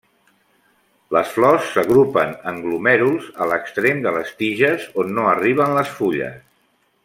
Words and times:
Les 1.17 1.33
flors 1.33 1.67
s'agrupen 1.73 2.33
en 2.53 2.57
glomèruls 2.63 3.29
a 3.45 3.49
l'extrem 3.53 4.03
de 4.07 4.15
les 4.19 4.35
tiges 4.41 4.89
on 5.05 5.15
no 5.19 5.31
arriben 5.37 5.79
les 5.81 5.97
fulles. 6.01 6.43